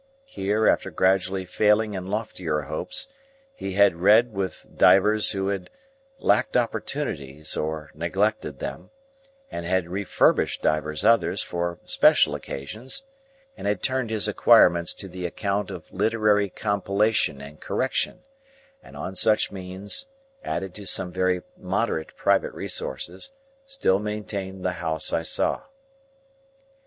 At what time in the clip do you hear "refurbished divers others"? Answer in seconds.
9.91-11.43